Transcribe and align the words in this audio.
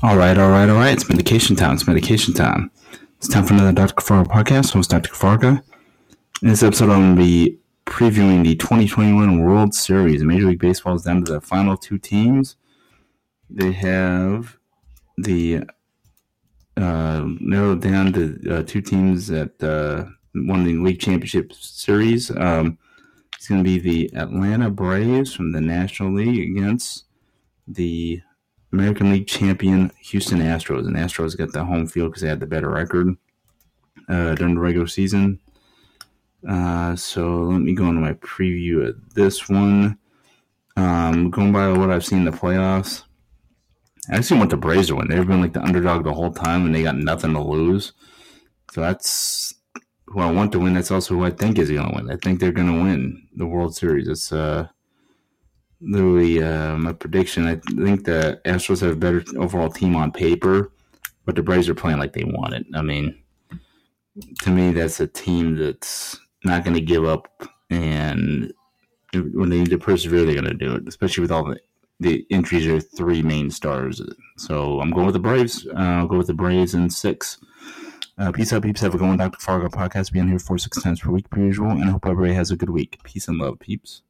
All 0.00 0.16
right, 0.16 0.38
all 0.38 0.50
right, 0.50 0.68
all 0.68 0.76
right. 0.76 0.92
It's 0.92 1.08
medication 1.08 1.56
time. 1.56 1.74
It's 1.74 1.88
medication 1.88 2.32
time. 2.32 2.70
It's 3.16 3.26
time 3.26 3.44
for 3.44 3.54
another 3.54 3.72
Dr. 3.72 3.94
Kafarga 3.94 4.28
podcast. 4.28 4.72
Host 4.72 4.90
Dr. 4.90 5.10
Kafarga. 5.10 5.60
In 6.40 6.48
this 6.48 6.62
episode, 6.62 6.90
I'm 6.90 7.16
going 7.16 7.16
to 7.16 7.20
be 7.20 7.58
previewing 7.84 8.44
the 8.44 8.54
2021 8.54 9.40
World 9.40 9.74
Series. 9.74 10.22
Major 10.22 10.46
League 10.46 10.60
Baseball 10.60 10.94
is 10.94 11.02
down 11.02 11.24
to 11.24 11.32
the 11.32 11.40
final 11.40 11.76
two 11.76 11.98
teams. 11.98 12.54
They 13.50 13.72
have 13.72 14.56
the 15.16 15.64
uh, 16.76 17.24
narrowed 17.40 17.82
down 17.82 18.12
to 18.12 18.38
uh, 18.48 18.62
two 18.62 18.80
teams 18.80 19.26
that 19.26 19.60
uh, 19.60 20.08
won 20.32 20.62
the 20.62 20.76
league 20.76 21.00
championship 21.00 21.52
series. 21.52 22.30
Um, 22.30 22.78
it's 23.34 23.48
going 23.48 23.64
to 23.64 23.68
be 23.68 23.80
the 23.80 24.16
Atlanta 24.16 24.70
Braves 24.70 25.34
from 25.34 25.50
the 25.50 25.60
National 25.60 26.14
League 26.14 26.56
against 26.56 27.06
the 27.66 28.22
American 28.72 29.10
League 29.10 29.26
champion 29.26 29.90
Houston 30.00 30.40
Astros. 30.40 30.86
And 30.86 30.96
Astros 30.96 31.36
got 31.36 31.52
the 31.52 31.64
home 31.64 31.86
field 31.86 32.10
because 32.10 32.22
they 32.22 32.28
had 32.28 32.40
the 32.40 32.46
better 32.46 32.70
record 32.70 33.16
uh, 34.08 34.34
during 34.34 34.54
the 34.54 34.60
regular 34.60 34.86
season. 34.86 35.40
Uh, 36.48 36.94
so 36.94 37.42
let 37.44 37.60
me 37.60 37.74
go 37.74 37.88
into 37.88 38.00
my 38.00 38.12
preview 38.14 38.88
of 38.88 39.14
this 39.14 39.48
one. 39.48 39.98
Um, 40.76 41.30
going 41.30 41.52
by 41.52 41.72
what 41.72 41.90
I've 41.90 42.04
seen 42.04 42.20
in 42.20 42.24
the 42.24 42.30
playoffs, 42.30 43.02
I 44.10 44.16
actually 44.16 44.38
want 44.38 44.50
the 44.50 44.56
Braves 44.56 44.92
win. 44.92 45.08
They've 45.08 45.26
been 45.26 45.40
like 45.40 45.52
the 45.52 45.62
underdog 45.62 46.04
the 46.04 46.14
whole 46.14 46.30
time, 46.30 46.64
and 46.64 46.74
they 46.74 46.84
got 46.84 46.96
nothing 46.96 47.32
to 47.32 47.42
lose. 47.42 47.92
So 48.70 48.80
that's 48.80 49.54
who 50.06 50.20
I 50.20 50.30
want 50.30 50.52
to 50.52 50.60
win. 50.60 50.74
That's 50.74 50.90
also 50.90 51.14
who 51.14 51.24
I 51.24 51.30
think 51.30 51.58
is 51.58 51.70
going 51.70 51.88
to 51.88 51.94
win. 51.96 52.10
I 52.10 52.16
think 52.16 52.38
they're 52.38 52.52
going 52.52 52.72
to 52.72 52.82
win 52.82 53.26
the 53.34 53.46
World 53.46 53.74
Series. 53.74 54.06
It's 54.06 54.32
uh, 54.32 54.68
literally 55.80 56.42
uh, 56.42 56.76
my 56.76 56.92
prediction. 56.92 57.46
I 57.46 57.56
think 57.82 58.04
the 58.04 58.40
Astros 58.44 58.80
have 58.80 58.92
a 58.92 58.96
better 58.96 59.24
overall 59.36 59.70
team 59.70 59.96
on 59.96 60.12
paper, 60.12 60.72
but 61.24 61.34
the 61.36 61.42
Braves 61.42 61.68
are 61.68 61.74
playing 61.74 61.98
like 61.98 62.12
they 62.12 62.24
want 62.24 62.54
it. 62.54 62.66
I 62.74 62.82
mean, 62.82 63.16
to 64.42 64.50
me, 64.50 64.72
that's 64.72 65.00
a 65.00 65.06
team 65.06 65.56
that's 65.56 66.18
not 66.44 66.64
going 66.64 66.74
to 66.74 66.80
give 66.80 67.04
up, 67.04 67.28
and 67.70 68.52
when 69.12 69.48
they 69.50 69.58
need 69.58 69.70
to 69.70 69.78
persevere, 69.78 70.24
they're 70.24 70.34
going 70.34 70.44
to 70.44 70.54
do 70.54 70.74
it. 70.74 70.88
Especially 70.88 71.22
with 71.22 71.32
all 71.32 71.44
the 71.44 71.58
the 72.00 72.24
injuries 72.30 72.66
are 72.66 72.80
three 72.80 73.22
main 73.22 73.50
stars. 73.50 74.00
So 74.36 74.80
I'm 74.80 74.90
going 74.90 75.06
with 75.06 75.14
the 75.14 75.20
Braves. 75.20 75.66
Uh, 75.66 75.80
I'll 75.80 76.06
go 76.06 76.18
with 76.18 76.28
the 76.28 76.34
Braves 76.34 76.74
in 76.74 76.90
six. 76.90 77.38
Uh, 78.16 78.32
peace 78.32 78.52
out, 78.52 78.62
peeps. 78.62 78.80
Have 78.80 78.94
a 78.94 78.98
good 78.98 79.06
one. 79.06 79.16
Dr. 79.16 79.38
Fargo 79.38 79.68
podcast. 79.68 80.12
Being 80.12 80.28
here 80.28 80.38
four, 80.38 80.58
six 80.58 80.80
times 80.82 81.00
per 81.00 81.10
week, 81.10 81.28
per 81.30 81.40
usual. 81.40 81.70
And 81.70 81.84
I 81.84 81.90
hope 81.90 82.06
everybody 82.06 82.34
has 82.34 82.50
a 82.50 82.56
good 82.56 82.70
week. 82.70 83.00
Peace 83.04 83.28
and 83.28 83.38
love, 83.38 83.58
peeps. 83.58 84.02